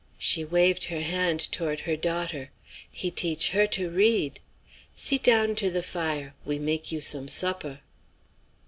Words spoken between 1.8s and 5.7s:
her daughter. "He teach her to read. Seet down to